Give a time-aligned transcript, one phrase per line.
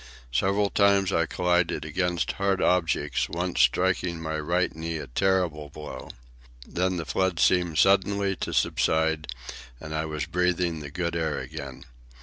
[0.31, 6.09] Several times I collided against hard objects, once striking my right knee a terrible blow.
[6.67, 9.27] Then the flood seemed suddenly to subside
[9.79, 11.85] and I was breathing the good air again.